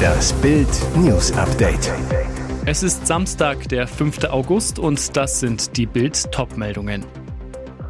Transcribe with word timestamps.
Das 0.00 0.32
Bild 0.34 0.68
News 0.96 1.32
Update. 1.32 1.92
Es 2.66 2.82
ist 2.82 3.06
Samstag, 3.06 3.68
der 3.68 3.86
5. 3.86 4.24
August 4.24 4.78
und 4.78 5.16
das 5.16 5.40
sind 5.40 5.76
die 5.76 5.86
Bild 5.86 6.30
Topmeldungen. 6.32 7.04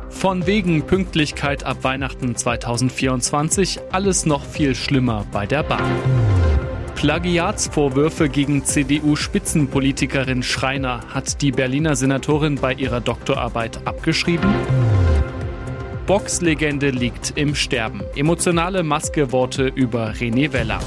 Von 0.08 0.46
wegen 0.46 0.82
Pünktlichkeit 0.82 1.64
ab 1.64 1.78
Weihnachten 1.82 2.36
2024 2.36 3.80
alles 3.90 4.26
noch 4.26 4.44
viel 4.44 4.74
schlimmer 4.74 5.24
bei 5.32 5.46
der 5.46 5.62
Bahn. 5.62 5.90
Plagiatsvorwürfe 6.94 8.28
gegen 8.28 8.64
CDU-Spitzenpolitikerin 8.64 10.42
Schreiner 10.42 11.00
hat 11.08 11.40
die 11.40 11.50
Berliner 11.50 11.96
Senatorin 11.96 12.56
bei 12.56 12.74
ihrer 12.74 13.00
Doktorarbeit 13.00 13.86
abgeschrieben. 13.86 14.50
Boxlegende 16.10 16.90
liegt 16.90 17.34
im 17.36 17.54
Sterben. 17.54 18.02
Emotionale 18.16 18.82
Maskeworte 18.82 19.68
über 19.68 20.10
René 20.10 20.52
Weller. 20.52 20.80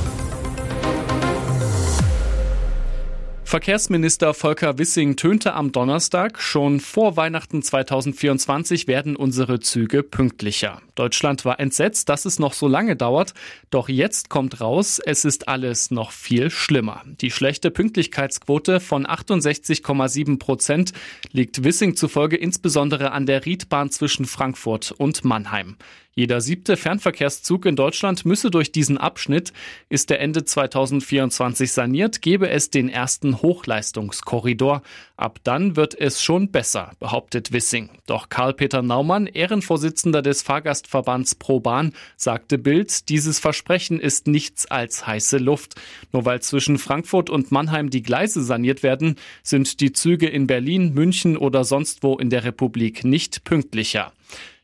Verkehrsminister 3.53 4.33
Volker 4.33 4.79
Wissing 4.79 5.15
tönte 5.15 5.53
am 5.53 5.71
Donnerstag, 5.71 6.41
schon 6.41 6.79
vor 6.79 7.17
Weihnachten 7.17 7.61
2024 7.61 8.87
werden 8.87 9.15
unsere 9.15 9.59
Züge 9.59 10.01
pünktlicher. 10.01 10.81
Deutschland 10.95 11.45
war 11.45 11.59
entsetzt, 11.59 12.09
dass 12.09 12.25
es 12.25 12.39
noch 12.39 12.53
so 12.53 12.67
lange 12.67 12.95
dauert, 12.95 13.35
doch 13.69 13.89
jetzt 13.89 14.29
kommt 14.29 14.59
raus, 14.59 14.97
es 14.97 15.23
ist 15.23 15.47
alles 15.47 15.91
noch 15.91 16.11
viel 16.11 16.49
schlimmer. 16.49 17.03
Die 17.21 17.29
schlechte 17.29 17.69
Pünktlichkeitsquote 17.69 18.79
von 18.79 19.05
68,7 19.05 20.39
Prozent 20.39 20.93
liegt 21.31 21.63
Wissing 21.63 21.95
zufolge 21.95 22.37
insbesondere 22.37 23.11
an 23.11 23.27
der 23.27 23.45
Riedbahn 23.45 23.91
zwischen 23.91 24.25
Frankfurt 24.25 24.91
und 24.91 25.25
Mannheim. 25.25 25.77
Jeder 26.15 26.41
siebte 26.41 26.77
Fernverkehrszug 26.77 27.65
in 27.65 27.75
Deutschland 27.75 28.23
müsse 28.23 28.51
durch 28.51 28.71
diesen 28.71 28.99
Abschnitt. 28.99 29.51
Ist 29.89 30.11
der 30.11 30.21
Ende 30.21 30.45
2024 30.45 31.71
saniert, 31.71 32.21
gebe 32.21 32.49
es 32.49 32.69
den 32.69 32.87
ersten 32.87 33.41
Hochleistungskorridor. 33.43 34.81
Ab 35.17 35.39
dann 35.43 35.75
wird 35.75 35.93
es 35.93 36.23
schon 36.23 36.49
besser, 36.49 36.91
behauptet 36.99 37.51
Wissing. 37.51 37.89
Doch 38.07 38.29
Karl-Peter 38.29 38.81
Naumann, 38.81 39.27
Ehrenvorsitzender 39.27 40.23
des 40.23 40.41
Fahrgastverbands 40.41 41.35
ProBahn, 41.35 41.93
sagte 42.17 42.57
Bild, 42.57 43.09
dieses 43.09 43.37
Versprechen 43.37 43.99
ist 43.99 44.25
nichts 44.25 44.65
als 44.65 45.05
heiße 45.05 45.37
Luft. 45.37 45.75
Nur 46.11 46.25
weil 46.25 46.41
zwischen 46.41 46.79
Frankfurt 46.79 47.29
und 47.29 47.51
Mannheim 47.51 47.91
die 47.91 48.01
Gleise 48.01 48.41
saniert 48.41 48.81
werden, 48.81 49.17
sind 49.43 49.79
die 49.81 49.91
Züge 49.91 50.27
in 50.27 50.47
Berlin, 50.47 50.93
München 50.93 51.37
oder 51.37 51.63
sonst 51.63 52.01
wo 52.01 52.17
in 52.17 52.31
der 52.31 52.45
Republik 52.45 53.03
nicht 53.03 53.43
pünktlicher. 53.43 54.13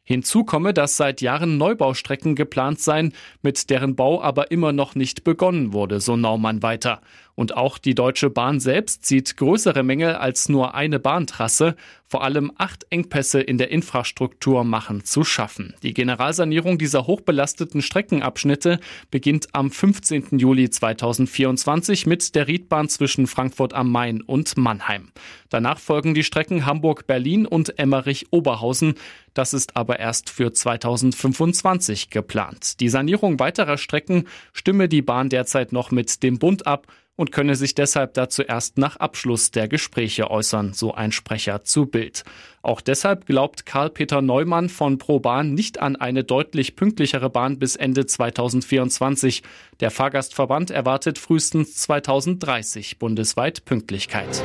Hinzu 0.10 0.44
komme, 0.44 0.74
dass 0.74 0.98
seit 0.98 1.22
Jahren 1.22 1.60
Neubaustrecken 1.60 2.34
geplant 2.34 2.80
seien, 2.80 3.14
mit 3.44 3.70
deren 3.70 3.96
Bau 3.96 4.20
aber 4.24 4.50
immer 4.50 4.72
noch 4.72 4.96
nicht 4.96 5.24
begonnen 5.24 5.72
wurde, 5.72 6.02
so 6.02 6.18
Naumann 6.18 6.64
weiter. 6.64 7.02
Und 7.36 7.56
auch 7.56 7.78
die 7.78 7.96
Deutsche 7.96 8.30
Bahn 8.30 8.60
selbst 8.60 9.06
sieht 9.06 9.38
größere 9.38 9.82
Mängel 9.82 10.16
als 10.16 10.50
nur 10.50 10.76
eine 10.76 11.00
Bahntrasse. 11.00 11.76
Vor 12.06 12.24
allem 12.24 12.52
acht 12.58 12.86
Engpässe 12.90 13.40
in 13.40 13.58
der 13.58 13.72
Infrastruktur 13.72 14.64
machen 14.64 15.06
zu 15.06 15.24
schaffen. 15.24 15.76
Die 15.84 15.94
Generalsanierung 15.94 16.78
dieser 16.78 17.08
hochbelasteten 17.08 17.82
Streckenabschnitte 17.82 18.80
beginnt 19.12 19.48
am 19.54 19.72
15. 19.72 20.40
Juli 20.40 20.70
2024 20.70 22.08
mit 22.08 22.36
der 22.36 22.48
Riedbahn 22.48 22.90
zwischen 22.90 23.28
Frankfurt 23.28 23.74
am 23.74 23.92
Main 23.92 24.22
und 24.22 24.58
Mannheim. 24.58 25.12
Danach 25.50 25.80
folgen 25.80 26.14
die 26.14 26.24
Strecken 26.24 26.66
Hamburg-Berlin 26.66 27.46
und 27.46 27.78
Emmerich-Oberhausen. 27.80 28.96
Das 29.34 29.54
ist 29.54 29.78
aber 29.78 30.00
erst 30.00 30.30
für 30.30 30.52
2025 30.52 32.10
geplant. 32.10 32.80
Die 32.80 32.90
Sanierung 32.90 33.40
weiterer 33.40 33.78
Strecken 33.78 34.26
stimme 34.52 34.90
die 34.90 35.02
Bahn 35.02 35.30
derzeit 35.30 35.72
noch 35.72 35.92
mit 35.92 36.24
dem 36.24 36.40
Bund 36.40 36.68
ab 36.68 36.88
und 37.20 37.34
könne 37.34 37.56
sich 37.56 37.76
deshalb 37.76 38.14
dazu 38.14 38.44
erst 38.44 38.78
nach 38.78 38.96
Abschluss 38.96 39.52
der 39.52 39.68
Gespräche 39.68 40.32
äußern, 40.32 40.72
so 40.72 40.94
ein 40.94 41.12
Sprecher 41.12 41.66
zu 41.66 41.86
Bild. 41.86 42.24
Auch 42.62 42.80
deshalb 42.80 43.26
glaubt 43.26 43.66
Karl-Peter 43.66 44.22
Neumann 44.22 44.70
von 44.70 44.98
ProBahn 45.00 45.54
nicht 45.54 45.82
an 45.82 45.98
eine 45.98 46.24
deutlich 46.24 46.78
pünktlichere 46.78 47.30
Bahn 47.30 47.60
bis 47.60 47.76
Ende 47.76 48.06
2024. 48.06 49.44
Der 49.82 49.92
Fahrgastverband 49.92 50.72
erwartet 50.72 51.20
frühestens 51.20 51.76
2030 51.76 53.00
bundesweit 53.00 53.66
Pünktlichkeit. 53.66 54.42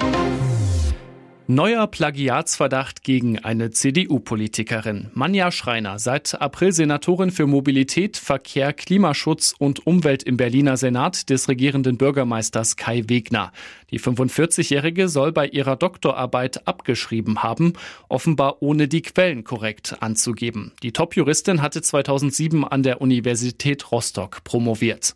Neuer 1.47 1.87
Plagiatsverdacht 1.89 3.03
gegen 3.03 3.39
eine 3.39 3.71
CDU-Politikerin. 3.71 5.11
Manja 5.13 5.51
Schreiner, 5.51 5.99
seit 5.99 6.41
April 6.41 6.73
Senatorin 6.73 7.31
für 7.31 7.47
Mobilität, 7.47 8.17
Verkehr, 8.17 8.73
Klimaschutz 8.73 9.55
und 9.59 9.87
Umwelt 9.87 10.23
im 10.23 10.39
Berliner 10.39 10.79
Senat 10.79 11.29
des 11.29 11.47
regierenden 11.51 11.99
Bürgermeisters 11.99 12.77
Kai 12.77 13.03
Wegner. 13.09 13.53
Die 13.91 14.01
45-Jährige 14.01 15.09
soll 15.09 15.33
bei 15.33 15.47
ihrer 15.47 15.77
Doktorarbeit 15.77 16.67
abgeschrieben 16.67 17.43
haben, 17.43 17.75
offenbar 18.09 18.63
ohne 18.63 18.89
die 18.89 19.03
Quellen 19.03 19.45
korrekt 19.45 19.97
anzugeben. 20.01 20.73
Die 20.83 20.93
Top-Juristin 20.93 21.61
hatte 21.61 21.83
2007 21.83 22.65
an 22.65 22.83
der 22.83 23.03
Universität 23.03 23.93
Rostock 23.93 24.45
promoviert. 24.45 25.15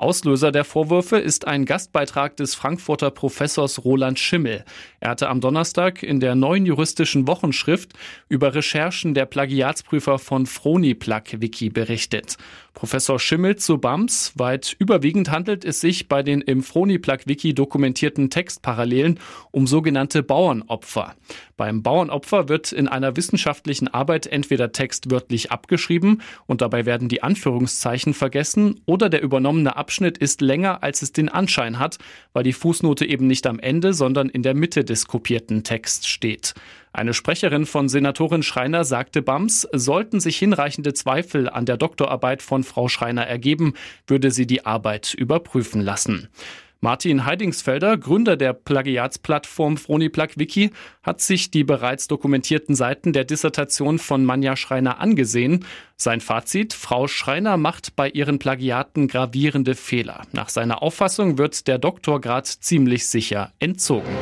Auslöser 0.00 0.52
der 0.52 0.64
Vorwürfe 0.64 1.18
ist 1.18 1.48
ein 1.48 1.64
Gastbeitrag 1.64 2.36
des 2.36 2.54
Frankfurter 2.54 3.10
Professors 3.10 3.84
Roland 3.84 4.20
Schimmel. 4.20 4.64
Er 5.00 5.10
hatte 5.10 5.28
am 5.28 5.40
Donnerstag 5.40 6.04
in 6.04 6.20
der 6.20 6.36
neuen 6.36 6.66
juristischen 6.66 7.26
Wochenschrift 7.26 7.94
über 8.28 8.54
Recherchen 8.54 9.12
der 9.14 9.26
Plagiatsprüfer 9.26 10.20
von 10.20 10.46
Froniplug 10.46 11.40
Wiki 11.40 11.70
berichtet. 11.70 12.36
Professor 12.74 13.18
Schimmel 13.18 13.56
zu 13.56 13.78
BAMS. 13.78 14.34
Weit 14.36 14.76
überwiegend 14.78 15.32
handelt 15.32 15.64
es 15.64 15.80
sich 15.80 16.06
bei 16.06 16.22
den 16.22 16.42
im 16.42 16.62
Froniplug-Wiki 16.62 17.52
dokumentierten 17.52 18.30
Textparallelen 18.30 19.18
um 19.50 19.66
sogenannte 19.66 20.22
Bauernopfer. 20.22 21.16
Beim 21.56 21.82
Bauernopfer 21.82 22.48
wird 22.48 22.70
in 22.70 22.86
einer 22.86 23.16
wissenschaftlichen 23.16 23.88
Arbeit 23.88 24.28
entweder 24.28 24.70
Text 24.70 25.10
wörtlich 25.10 25.50
abgeschrieben 25.50 26.22
und 26.46 26.60
dabei 26.60 26.86
werden 26.86 27.08
die 27.08 27.24
Anführungszeichen 27.24 28.14
vergessen 28.14 28.80
oder 28.86 29.08
der 29.08 29.22
übernommene 29.22 29.76
Abschnitt 29.76 29.87
ist 30.18 30.40
länger, 30.40 30.82
als 30.82 31.02
es 31.02 31.12
den 31.12 31.28
Anschein 31.28 31.78
hat, 31.78 31.98
weil 32.32 32.44
die 32.44 32.52
Fußnote 32.52 33.06
eben 33.06 33.26
nicht 33.26 33.46
am 33.46 33.58
Ende, 33.58 33.92
sondern 33.94 34.28
in 34.28 34.42
der 34.42 34.54
Mitte 34.54 34.84
des 34.84 35.06
kopierten 35.06 35.64
Texts 35.64 36.06
steht. 36.06 36.54
Eine 36.92 37.14
Sprecherin 37.14 37.66
von 37.66 37.88
Senatorin 37.88 38.42
Schreiner 38.42 38.84
sagte 38.84 39.22
Bams, 39.22 39.68
sollten 39.72 40.20
sich 40.20 40.36
hinreichende 40.38 40.94
Zweifel 40.94 41.48
an 41.48 41.66
der 41.66 41.76
Doktorarbeit 41.76 42.42
von 42.42 42.64
Frau 42.64 42.88
Schreiner 42.88 43.26
ergeben, 43.26 43.74
würde 44.06 44.30
sie 44.30 44.46
die 44.46 44.66
Arbeit 44.66 45.14
überprüfen 45.14 45.80
lassen. 45.80 46.28
Martin 46.80 47.24
Heidingsfelder, 47.24 47.96
Gründer 47.96 48.36
der 48.36 48.52
Plagiatsplattform 48.52 49.76
Froniplug 49.76 50.38
Wiki, 50.38 50.70
hat 51.02 51.20
sich 51.20 51.50
die 51.50 51.64
bereits 51.64 52.06
dokumentierten 52.06 52.76
Seiten 52.76 53.12
der 53.12 53.24
Dissertation 53.24 53.98
von 53.98 54.24
Manja 54.24 54.54
Schreiner 54.54 55.00
angesehen. 55.00 55.64
Sein 55.96 56.20
Fazit, 56.20 56.74
Frau 56.74 57.08
Schreiner 57.08 57.56
macht 57.56 57.96
bei 57.96 58.08
ihren 58.08 58.38
Plagiaten 58.38 59.08
gravierende 59.08 59.74
Fehler. 59.74 60.22
Nach 60.32 60.48
seiner 60.48 60.80
Auffassung 60.80 61.36
wird 61.36 61.66
der 61.66 61.78
Doktorgrad 61.78 62.46
ziemlich 62.46 63.08
sicher 63.08 63.52
entzogen. 63.58 64.16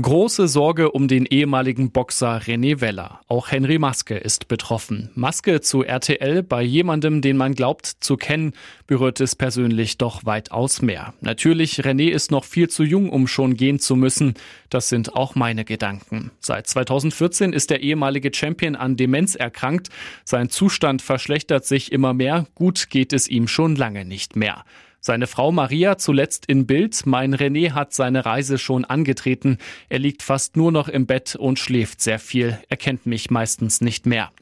Große 0.00 0.46
Sorge 0.46 0.90
um 0.90 1.08
den 1.08 1.24
ehemaligen 1.24 1.90
Boxer 1.90 2.42
René 2.42 2.82
Weller. 2.82 3.22
Auch 3.28 3.50
Henry 3.50 3.78
Maske 3.78 4.14
ist 4.14 4.46
betroffen. 4.46 5.08
Maske 5.14 5.62
zu 5.62 5.84
RTL 5.84 6.42
bei 6.42 6.62
jemandem, 6.62 7.22
den 7.22 7.38
man 7.38 7.54
glaubt 7.54 7.86
zu 7.86 8.18
kennen, 8.18 8.52
berührt 8.86 9.22
es 9.22 9.34
persönlich 9.34 9.96
doch 9.96 10.26
weitaus 10.26 10.82
mehr. 10.82 11.14
Natürlich, 11.22 11.80
René 11.80 12.10
ist 12.10 12.30
noch 12.30 12.44
viel 12.44 12.68
zu 12.68 12.84
jung, 12.84 13.08
um 13.08 13.26
schon 13.26 13.56
gehen 13.56 13.78
zu 13.78 13.96
müssen. 13.96 14.34
Das 14.68 14.90
sind 14.90 15.16
auch 15.16 15.34
meine 15.34 15.64
Gedanken. 15.64 16.30
Seit 16.40 16.66
2014 16.66 17.54
ist 17.54 17.70
der 17.70 17.80
ehemalige 17.80 18.30
Champion 18.34 18.76
an 18.76 18.98
Demenz 18.98 19.34
erkrankt. 19.34 19.88
Sein 20.26 20.50
Zustand 20.50 21.00
verschlechtert 21.00 21.64
sich 21.64 21.90
immer 21.90 22.12
mehr. 22.12 22.46
Gut 22.54 22.90
geht 22.90 23.14
es 23.14 23.28
ihm 23.28 23.48
schon 23.48 23.76
lange 23.76 24.04
nicht 24.04 24.36
mehr. 24.36 24.62
Seine 25.06 25.28
Frau 25.28 25.52
Maria 25.52 25.98
zuletzt 25.98 26.46
in 26.46 26.66
Bild. 26.66 27.06
Mein 27.06 27.32
René 27.32 27.74
hat 27.74 27.94
seine 27.94 28.26
Reise 28.26 28.58
schon 28.58 28.84
angetreten. 28.84 29.58
Er 29.88 30.00
liegt 30.00 30.24
fast 30.24 30.56
nur 30.56 30.72
noch 30.72 30.88
im 30.88 31.06
Bett 31.06 31.36
und 31.36 31.60
schläft 31.60 32.00
sehr 32.00 32.18
viel. 32.18 32.58
Er 32.68 32.76
kennt 32.76 33.06
mich 33.06 33.30
meistens 33.30 33.80
nicht 33.80 34.04
mehr. 34.06 34.32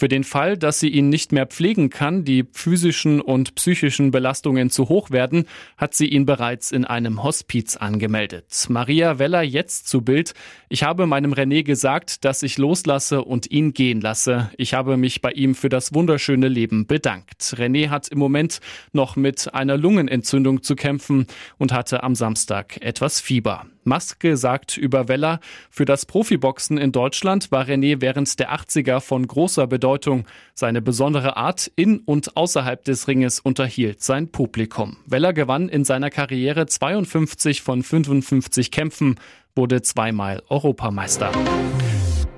Für 0.00 0.08
den 0.08 0.22
Fall, 0.22 0.56
dass 0.56 0.78
sie 0.78 0.90
ihn 0.90 1.08
nicht 1.08 1.32
mehr 1.32 1.46
pflegen 1.46 1.90
kann, 1.90 2.24
die 2.24 2.44
physischen 2.52 3.20
und 3.20 3.56
psychischen 3.56 4.12
Belastungen 4.12 4.70
zu 4.70 4.88
hoch 4.88 5.10
werden, 5.10 5.46
hat 5.76 5.92
sie 5.92 6.06
ihn 6.06 6.24
bereits 6.24 6.70
in 6.70 6.84
einem 6.84 7.24
Hospiz 7.24 7.74
angemeldet. 7.74 8.66
Maria 8.68 9.18
Weller 9.18 9.42
jetzt 9.42 9.88
zu 9.88 10.02
Bild. 10.02 10.34
Ich 10.68 10.84
habe 10.84 11.06
meinem 11.06 11.32
René 11.32 11.64
gesagt, 11.64 12.24
dass 12.24 12.44
ich 12.44 12.58
loslasse 12.58 13.22
und 13.22 13.50
ihn 13.50 13.72
gehen 13.72 14.00
lasse. 14.00 14.52
Ich 14.56 14.72
habe 14.72 14.96
mich 14.96 15.20
bei 15.20 15.32
ihm 15.32 15.56
für 15.56 15.68
das 15.68 15.92
wunderschöne 15.92 16.46
Leben 16.46 16.86
bedankt. 16.86 17.56
René 17.58 17.88
hat 17.88 18.06
im 18.06 18.20
Moment 18.20 18.60
noch 18.92 19.16
mit 19.16 19.52
einer 19.52 19.76
Lungen 19.76 20.06
Lungenentzündung 20.08 20.62
zu 20.62 20.74
kämpfen 20.74 21.26
und 21.58 21.72
hatte 21.72 22.02
am 22.02 22.14
Samstag 22.14 22.80
etwas 22.80 23.20
Fieber. 23.20 23.66
Maske 23.84 24.36
sagt 24.36 24.76
über 24.76 25.08
Weller, 25.08 25.40
für 25.70 25.84
das 25.84 26.04
Profiboxen 26.04 26.78
in 26.78 26.92
Deutschland 26.92 27.50
war 27.50 27.64
René 27.64 28.00
während 28.00 28.38
der 28.38 28.52
80er 28.52 29.00
von 29.00 29.26
großer 29.26 29.66
Bedeutung. 29.66 30.26
Seine 30.54 30.82
besondere 30.82 31.36
Art 31.36 31.70
in 31.76 31.98
und 32.00 32.36
außerhalb 32.36 32.84
des 32.84 33.08
Ringes 33.08 33.40
unterhielt 33.40 34.02
sein 34.02 34.30
Publikum. 34.30 34.96
Weller 35.06 35.32
gewann 35.32 35.68
in 35.68 35.84
seiner 35.84 36.10
Karriere 36.10 36.66
52 36.66 37.62
von 37.62 37.82
55 37.82 38.70
Kämpfen, 38.70 39.16
wurde 39.54 39.82
zweimal 39.82 40.42
Europameister. 40.48 41.32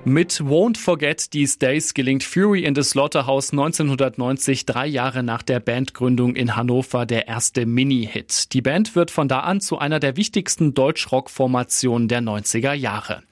Mit 0.06 0.40
Won't 0.40 0.78
Forget 0.78 1.30
These 1.30 1.58
Days 1.58 1.92
gelingt 1.92 2.24
Fury 2.24 2.64
in 2.64 2.74
the 2.74 2.82
Slaughterhouse 2.82 3.52
1990, 3.52 4.64
drei 4.64 4.86
Jahre 4.86 5.22
nach 5.22 5.42
der 5.42 5.60
Bandgründung 5.60 6.36
in 6.36 6.56
Hannover, 6.56 7.04
der 7.04 7.28
erste 7.28 7.66
Mini-Hit. 7.66 8.54
Die 8.54 8.62
Band 8.62 8.96
wird 8.96 9.10
von 9.10 9.28
da 9.28 9.40
an 9.40 9.60
zu 9.60 9.78
einer 9.78 10.00
der 10.00 10.16
wichtigsten 10.16 10.72
Deutsch-Rock-Formationen 10.72 12.08
der 12.08 12.22
90er 12.22 12.72
Jahre. 12.72 13.22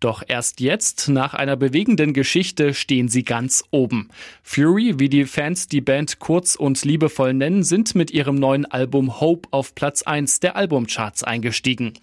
Doch 0.00 0.24
erst 0.26 0.60
jetzt, 0.60 1.08
nach 1.08 1.32
einer 1.32 1.56
bewegenden 1.56 2.12
Geschichte, 2.12 2.74
stehen 2.74 3.08
sie 3.08 3.22
ganz 3.22 3.64
oben. 3.70 4.08
Fury, 4.42 4.98
wie 4.98 5.08
die 5.08 5.26
Fans 5.26 5.68
die 5.68 5.80
Band 5.80 6.18
kurz 6.18 6.56
und 6.56 6.84
liebevoll 6.84 7.34
nennen, 7.34 7.62
sind 7.62 7.94
mit 7.94 8.10
ihrem 8.10 8.34
neuen 8.34 8.66
Album 8.66 9.20
Hope 9.20 9.48
auf 9.52 9.76
Platz 9.76 10.02
1 10.02 10.40
der 10.40 10.56
Albumcharts 10.56 11.22
eingestiegen. 11.22 11.94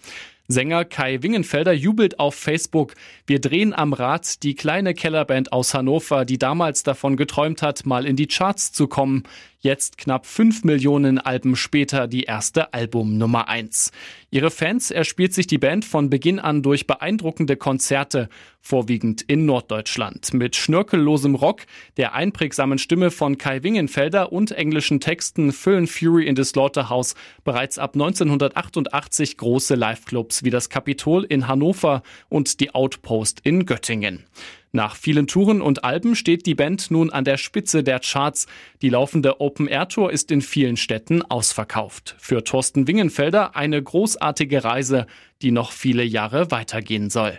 Sänger 0.46 0.84
Kai 0.84 1.22
Wingenfelder 1.22 1.72
jubelt 1.72 2.20
auf 2.20 2.34
Facebook. 2.34 2.94
Wir 3.26 3.40
drehen 3.40 3.72
am 3.72 3.92
Rad 3.94 4.42
die 4.42 4.54
kleine 4.54 4.92
Kellerband 4.92 5.52
aus 5.52 5.72
Hannover, 5.72 6.24
die 6.24 6.36
damals 6.36 6.82
davon 6.82 7.16
geträumt 7.16 7.62
hat, 7.62 7.86
mal 7.86 8.04
in 8.04 8.16
die 8.16 8.26
Charts 8.26 8.72
zu 8.72 8.86
kommen. 8.86 9.22
Jetzt 9.64 9.96
knapp 9.96 10.26
fünf 10.26 10.62
Millionen 10.62 11.18
Alben 11.18 11.56
später 11.56 12.06
die 12.06 12.24
erste 12.24 12.74
Album 12.74 13.16
Nummer 13.16 13.48
eins. 13.48 13.92
Ihre 14.30 14.50
Fans 14.50 14.90
erspielt 14.90 15.32
sich 15.32 15.46
die 15.46 15.56
Band 15.56 15.86
von 15.86 16.10
Beginn 16.10 16.38
an 16.38 16.62
durch 16.62 16.86
beeindruckende 16.86 17.56
Konzerte, 17.56 18.28
vorwiegend 18.60 19.22
in 19.22 19.46
Norddeutschland. 19.46 20.34
Mit 20.34 20.54
schnörkellosem 20.54 21.34
Rock, 21.34 21.62
der 21.96 22.12
einprägsamen 22.12 22.76
Stimme 22.76 23.10
von 23.10 23.38
Kai 23.38 23.62
Wingenfelder 23.62 24.32
und 24.32 24.52
englischen 24.52 25.00
Texten 25.00 25.50
füllen 25.50 25.86
Fury 25.86 26.26
in 26.26 26.36
the 26.36 26.44
Slaughterhouse 26.44 27.14
bereits 27.42 27.78
ab 27.78 27.94
1988 27.94 29.38
große 29.38 29.76
Liveclubs 29.76 30.44
wie 30.44 30.50
das 30.50 30.68
Kapitol 30.68 31.24
in 31.24 31.48
Hannover 31.48 32.02
und 32.28 32.60
die 32.60 32.74
Outpost 32.74 33.40
in 33.44 33.64
Göttingen. 33.64 34.26
Nach 34.74 34.96
vielen 34.96 35.28
Touren 35.28 35.62
und 35.62 35.84
Alben 35.84 36.16
steht 36.16 36.46
die 36.46 36.56
Band 36.56 36.90
nun 36.90 37.10
an 37.10 37.22
der 37.22 37.36
Spitze 37.36 37.84
der 37.84 38.00
Charts. 38.00 38.48
Die 38.82 38.88
laufende 38.88 39.40
Open-Air-Tour 39.40 40.10
ist 40.10 40.32
in 40.32 40.42
vielen 40.42 40.76
Städten 40.76 41.22
ausverkauft. 41.22 42.16
Für 42.18 42.42
Thorsten 42.42 42.88
Wingenfelder 42.88 43.54
eine 43.54 43.80
großartige 43.80 44.64
Reise, 44.64 45.06
die 45.42 45.52
noch 45.52 45.70
viele 45.70 46.02
Jahre 46.02 46.50
weitergehen 46.50 47.08
soll. 47.08 47.38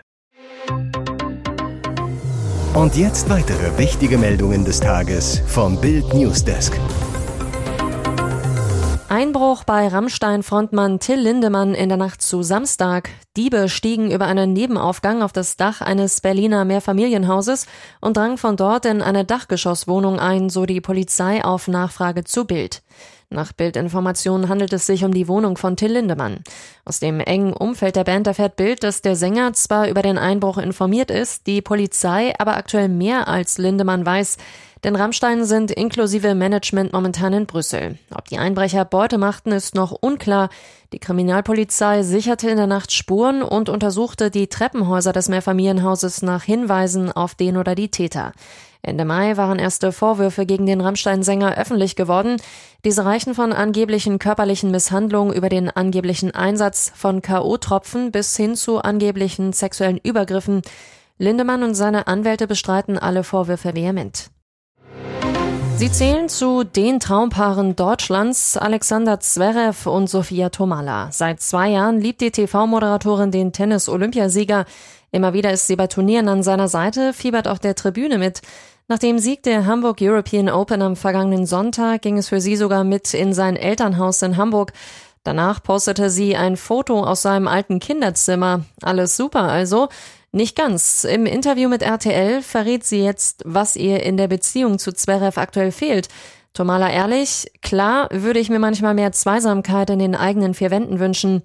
Und 2.73 2.95
jetzt 2.95 3.29
weitere 3.29 3.77
wichtige 3.77 4.17
Meldungen 4.17 4.63
des 4.63 4.79
Tages 4.79 5.41
vom 5.45 5.81
Bild 5.81 6.13
Newsdesk. 6.13 6.79
Einbruch 9.35 9.65
bei 9.65 9.89
Rammstein-Frontmann 9.89 10.99
Till 10.99 11.19
Lindemann 11.19 11.75
in 11.75 11.89
der 11.89 11.97
Nacht 11.97 12.21
zu 12.21 12.41
Samstag. 12.41 13.09
Diebe 13.35 13.67
stiegen 13.67 14.09
über 14.09 14.27
einen 14.27 14.53
Nebenaufgang 14.53 15.21
auf 15.21 15.33
das 15.33 15.57
Dach 15.57 15.81
eines 15.81 16.21
Berliner 16.21 16.63
Mehrfamilienhauses 16.63 17.67
und 17.99 18.15
drangen 18.15 18.37
von 18.37 18.55
dort 18.55 18.85
in 18.85 19.01
eine 19.01 19.25
Dachgeschosswohnung 19.25 20.21
ein, 20.21 20.49
so 20.49 20.65
die 20.65 20.79
Polizei 20.79 21.43
auf 21.43 21.67
Nachfrage 21.67 22.23
zu 22.23 22.45
Bild. 22.45 22.81
Nach 23.29 23.51
Bildinformationen 23.53 24.49
handelt 24.49 24.71
es 24.73 24.85
sich 24.85 25.03
um 25.03 25.13
die 25.13 25.27
Wohnung 25.27 25.57
von 25.57 25.75
Till 25.75 25.91
Lindemann. 25.91 26.39
Aus 26.85 26.99
dem 26.99 27.19
engen 27.19 27.53
Umfeld 27.53 27.95
der 27.95 28.03
Band 28.03 28.27
erfährt 28.27 28.55
Bild, 28.55 28.83
dass 28.83 29.01
der 29.01 29.15
Sänger 29.15 29.53
zwar 29.53 29.89
über 29.89 30.01
den 30.01 30.17
Einbruch 30.17 30.57
informiert 30.57 31.11
ist, 31.11 31.47
die 31.47 31.61
Polizei 31.61 32.33
aber 32.37 32.55
aktuell 32.55 32.89
mehr 32.89 33.27
als 33.27 33.57
Lindemann 33.57 34.05
weiß. 34.05 34.37
Denn 34.83 34.95
Rammstein 34.95 35.45
sind 35.45 35.71
inklusive 35.71 36.35
Management 36.35 36.93
momentan 36.93 37.33
in 37.33 37.47
Brüssel. 37.47 37.97
Ob 38.13 38.25
die 38.25 38.37
Einbrecher 38.37 38.85
Beute 38.85 39.17
machten, 39.17 39.51
ist 39.51 39.73
noch 39.73 39.91
unklar. 39.91 40.49
Die 40.93 40.99
Kriminalpolizei 40.99 42.03
sicherte 42.03 42.51
in 42.51 42.57
der 42.57 42.67
Nacht 42.67 42.91
Spuren 42.91 43.41
und 43.41 43.67
untersuchte 43.67 44.29
die 44.29 44.45
Treppenhäuser 44.45 45.11
des 45.11 45.27
Mehrfamilienhauses 45.27 46.21
nach 46.21 46.43
Hinweisen 46.43 47.11
auf 47.11 47.33
den 47.33 47.57
oder 47.57 47.73
die 47.73 47.89
Täter. 47.89 48.33
Ende 48.85 49.05
Mai 49.05 49.35
waren 49.37 49.59
erste 49.59 49.91
Vorwürfe 49.91 50.45
gegen 50.45 50.65
den 50.65 50.81
Rammstein-Sänger 50.81 51.57
öffentlich 51.57 51.95
geworden. 51.95 52.37
Diese 52.83 53.03
reichen 53.03 53.33
von 53.33 53.51
angeblichen 53.51 54.19
körperlichen 54.19 54.71
Misshandlungen 54.71 55.33
über 55.33 55.49
den 55.49 55.69
angeblichen 55.69 56.31
Einsatz 56.31 56.91
von 56.95 57.21
K.O.-Tropfen 57.21 58.11
bis 58.11 58.37
hin 58.37 58.55
zu 58.55 58.79
angeblichen 58.79 59.53
sexuellen 59.53 59.97
Übergriffen. 59.97 60.61
Lindemann 61.17 61.63
und 61.63 61.75
seine 61.75 62.07
Anwälte 62.07 62.45
bestreiten 62.45 62.97
alle 62.97 63.23
Vorwürfe 63.23 63.73
vehement. 63.73 64.29
Sie 65.77 65.91
zählen 65.91 66.29
zu 66.29 66.63
den 66.63 67.01
Traumpaaren 67.01 67.75
Deutschlands 67.75 68.55
Alexander 68.55 69.19
Zverev 69.19 69.89
und 69.89 70.09
Sofia 70.09 70.47
Tomala. 70.49 71.09
Seit 71.11 71.41
zwei 71.41 71.71
Jahren 71.71 71.99
liebt 71.99 72.21
die 72.21 72.31
TV-Moderatorin 72.31 73.31
den 73.31 73.51
Tennis-Olympiasieger. 73.51 74.63
Immer 75.11 75.33
wieder 75.33 75.51
ist 75.51 75.67
sie 75.67 75.75
bei 75.75 75.87
Turnieren 75.87 76.29
an 76.29 76.43
seiner 76.43 76.69
Seite, 76.69 77.11
fiebert 77.11 77.49
auf 77.49 77.59
der 77.59 77.75
Tribüne 77.75 78.17
mit. 78.17 78.41
Nach 78.87 78.99
dem 78.99 79.17
Sieg 79.17 79.41
der 79.41 79.65
Hamburg 79.65 79.97
European 79.99 80.47
Open 80.47 80.83
am 80.83 80.95
vergangenen 80.95 81.47
Sonntag 81.47 82.03
ging 82.03 82.19
es 82.19 82.29
für 82.29 82.39
sie 82.39 82.55
sogar 82.55 82.83
mit 82.83 83.15
in 83.15 83.33
sein 83.33 83.55
Elternhaus 83.55 84.21
in 84.21 84.37
Hamburg. 84.37 84.73
Danach 85.23 85.63
postete 85.63 86.11
sie 86.11 86.35
ein 86.35 86.55
Foto 86.55 87.03
aus 87.03 87.23
seinem 87.23 87.47
alten 87.47 87.79
Kinderzimmer. 87.79 88.63
Alles 88.83 89.17
super 89.17 89.41
also. 89.41 89.89
Nicht 90.31 90.55
ganz. 90.55 91.03
Im 91.03 91.25
Interview 91.25 91.67
mit 91.67 91.81
RTL 91.81 92.43
verrät 92.43 92.83
sie 92.83 93.03
jetzt, 93.03 93.41
was 93.43 93.75
ihr 93.75 94.03
in 94.03 94.17
der 94.17 94.27
Beziehung 94.27 94.77
zu 94.77 94.91
Zverev 94.91 95.39
aktuell 95.39 95.71
fehlt. 95.71 96.07
Tomala 96.53 96.91
ehrlich, 96.91 97.51
klar 97.63 98.07
würde 98.11 98.39
ich 98.39 98.49
mir 98.49 98.59
manchmal 98.59 98.93
mehr 98.93 99.11
Zweisamkeit 99.11 99.89
in 99.89 99.99
den 99.99 100.15
eigenen 100.15 100.53
vier 100.53 100.69
Wänden 100.69 100.99
wünschen. 100.99 101.41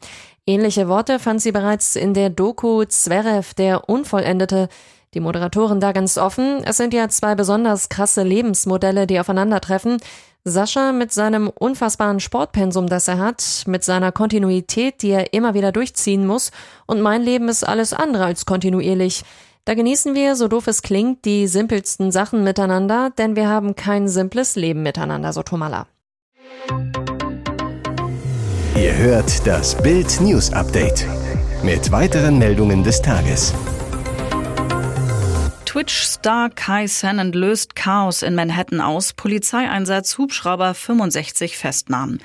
Ähnliche 0.47 0.89
Worte 0.89 1.19
fand 1.19 1.41
sie 1.41 1.53
bereits 1.53 1.97
in 1.97 2.15
der 2.15 2.31
Doku 2.31 2.85
Zverev, 2.85 3.55
der 3.55 3.89
Unvollendete. 3.89 4.69
Die 5.15 5.21
Moderatorin 5.21 5.81
da 5.81 5.93
ganz 5.93 6.19
offen, 6.19 6.63
es 6.65 6.77
sind 6.77 6.95
ja 6.95 7.09
zwei 7.09 7.35
besonders 7.35 7.89
krasse 7.89 8.23
Lebensmodelle, 8.23 9.07
die 9.07 9.19
aufeinandertreffen. 9.19 9.99
Sascha 10.45 10.93
mit 10.93 11.13
seinem 11.13 11.49
unfassbaren 11.49 12.21
Sportpensum, 12.21 12.87
das 12.87 13.09
er 13.09 13.19
hat, 13.19 13.65
mit 13.67 13.85
seiner 13.85 14.13
Kontinuität, 14.13 15.03
die 15.03 15.11
er 15.11 15.35
immer 15.35 15.53
wieder 15.53 15.73
durchziehen 15.73 16.27
muss, 16.27 16.51
und 16.87 17.03
mein 17.03 17.23
Leben 17.23 17.49
ist 17.49 17.65
alles 17.65 17.93
andere 17.93 18.25
als 18.25 18.47
kontinuierlich. 18.47 19.23
Da 19.67 19.75
genießen 19.75 20.15
wir, 20.15 20.37
so 20.37 20.49
doof 20.49 20.67
es 20.67 20.83
klingt, 20.83 21.25
die 21.27 21.47
simpelsten 21.47 22.11
Sachen 22.11 22.43
miteinander, 22.43 23.11
denn 23.19 23.37
wir 23.37 23.49
haben 23.49 23.77
kein 23.77 24.09
simples 24.09 24.57
Leben 24.57 24.83
miteinander, 24.83 25.33
so 25.33 25.43
Tomala. 25.43 25.87
Ihr 28.77 28.97
hört 28.97 29.47
das 29.47 29.81
Bild 29.83 30.21
News 30.21 30.53
Update 30.53 31.07
mit 31.63 31.91
weiteren 31.91 32.39
Meldungen 32.39 32.83
des 32.85 33.03
Tages. 33.03 33.53
Twitch-Star 35.67 36.51
Kai 36.51 36.87
Sennett 36.87 37.35
löst 37.35 37.75
Chaos 37.75 38.23
in 38.23 38.35
Manhattan 38.35 38.81
aus. 38.81 39.13
Polizeieinsatz, 39.13 40.17
Hubschrauber, 40.19 40.75
65 40.75 41.59
Festnahmen. 41.59 42.21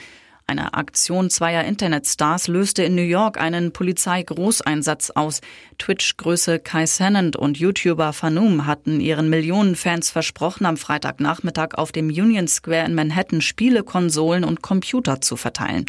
Eine 0.47 0.75
Aktion 0.75 1.31
zweier 1.31 1.63
Internetstars 1.63 2.47
löste 2.47 2.83
in 2.83 2.93
New 2.93 3.01
York 3.01 3.41
einen 3.41 3.73
Polizeigroßeinsatz 3.73 5.09
aus. 5.09 5.41
Twitch-Größe 5.79 6.59
Kai 6.59 6.85
Sennett 6.85 7.35
und 7.35 7.57
YouTuber 7.57 8.13
Fanum 8.13 8.67
hatten 8.67 9.01
ihren 9.01 9.29
Millionenfans 9.31 10.11
versprochen, 10.11 10.67
am 10.67 10.77
Freitagnachmittag 10.77 11.73
auf 11.73 11.91
dem 11.91 12.09
Union 12.09 12.47
Square 12.47 12.85
in 12.85 12.93
Manhattan 12.93 13.41
Spiele, 13.41 13.83
Konsolen 13.83 14.43
und 14.43 14.61
Computer 14.61 15.19
zu 15.19 15.35
verteilen. 15.35 15.87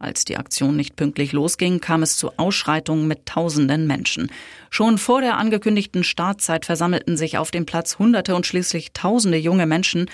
Als 0.00 0.24
die 0.24 0.36
Aktion 0.36 0.76
nicht 0.76 0.94
pünktlich 0.94 1.32
losging, 1.32 1.80
kam 1.80 2.04
es 2.04 2.16
zu 2.16 2.30
Ausschreitungen 2.36 3.08
mit 3.08 3.26
tausenden 3.26 3.88
Menschen. 3.88 4.30
Schon 4.70 4.96
vor 4.96 5.20
der 5.20 5.38
angekündigten 5.38 6.04
Startzeit 6.04 6.66
versammelten 6.66 7.16
sich 7.16 7.36
auf 7.36 7.50
dem 7.50 7.66
Platz 7.66 7.98
Hunderte 7.98 8.36
und 8.36 8.46
schließlich 8.46 8.92
Tausende 8.92 9.38
junge 9.38 9.66
Menschen. 9.66 10.08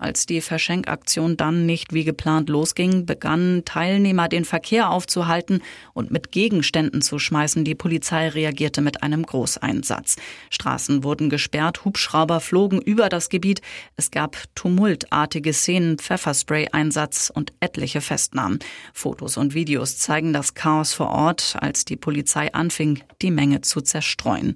Als 0.00 0.24
die 0.24 0.40
Verschenkaktion 0.40 1.36
dann 1.36 1.66
nicht 1.66 1.92
wie 1.92 2.04
geplant 2.04 2.48
losging, 2.48 3.04
begannen 3.04 3.66
Teilnehmer 3.66 4.28
den 4.28 4.46
Verkehr 4.46 4.88
aufzuhalten 4.88 5.60
und 5.92 6.10
mit 6.10 6.32
Gegenständen 6.32 7.02
zu 7.02 7.18
schmeißen. 7.18 7.66
Die 7.66 7.74
Polizei 7.74 8.30
reagierte 8.30 8.80
mit 8.80 9.02
einem 9.02 9.26
Großeinsatz. 9.26 10.16
Straßen 10.48 11.04
wurden 11.04 11.28
gesperrt, 11.28 11.84
Hubschrauber 11.84 12.40
flogen 12.40 12.80
über 12.80 13.10
das 13.10 13.28
Gebiet. 13.28 13.60
Es 13.96 14.10
gab 14.10 14.38
tumultartige 14.54 15.52
Szenen, 15.52 15.98
Pfefferspray-Einsatz 15.98 17.30
und 17.32 17.52
etliche 17.60 18.00
Festnahmen. 18.00 18.58
Fotos 18.94 19.36
und 19.36 19.52
Videos 19.52 19.98
zeigen 19.98 20.32
das 20.32 20.54
Chaos 20.54 20.94
vor 20.94 21.10
Ort, 21.10 21.58
als 21.60 21.84
die 21.84 21.96
Polizei 21.96 22.54
anfing, 22.54 23.02
die 23.20 23.30
Menge 23.30 23.60
zu 23.60 23.82
zerstreuen. 23.82 24.54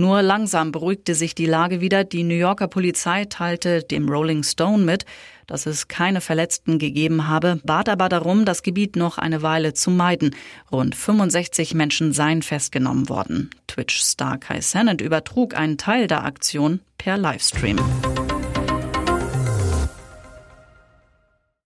Nur 0.00 0.22
langsam 0.22 0.70
beruhigte 0.70 1.16
sich 1.16 1.34
die 1.34 1.46
Lage 1.46 1.80
wieder. 1.80 2.04
Die 2.04 2.22
New 2.22 2.36
Yorker 2.36 2.68
Polizei 2.68 3.24
teilte 3.24 3.82
dem 3.82 4.08
Rolling 4.08 4.44
Stone 4.44 4.84
mit, 4.84 5.04
dass 5.48 5.66
es 5.66 5.88
keine 5.88 6.20
Verletzten 6.20 6.78
gegeben 6.78 7.26
habe, 7.26 7.60
bat 7.64 7.88
aber 7.88 8.08
darum, 8.08 8.44
das 8.44 8.62
Gebiet 8.62 8.94
noch 8.94 9.18
eine 9.18 9.42
Weile 9.42 9.74
zu 9.74 9.90
meiden. 9.90 10.36
Rund 10.70 10.94
65 10.94 11.74
Menschen 11.74 12.12
seien 12.12 12.42
festgenommen 12.42 13.08
worden. 13.08 13.50
Twitch-Star 13.66 14.38
Kai 14.38 14.60
Sennett 14.60 15.00
übertrug 15.00 15.56
einen 15.56 15.78
Teil 15.78 16.06
der 16.06 16.24
Aktion 16.24 16.78
per 16.96 17.18
Livestream. 17.18 17.78